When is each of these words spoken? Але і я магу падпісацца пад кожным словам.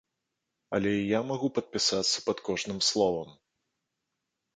Але 0.77 0.91
і 0.99 1.03
я 1.09 1.19
магу 1.31 1.47
падпісацца 1.57 2.23
пад 2.29 2.37
кожным 2.47 2.79
словам. 2.89 3.29